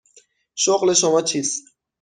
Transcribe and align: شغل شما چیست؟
شغل 0.55 0.93
شما 0.93 1.21
چیست؟ 1.21 1.63